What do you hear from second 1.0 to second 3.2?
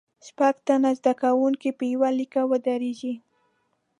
کوونکي په یوه لیکه ودریږئ.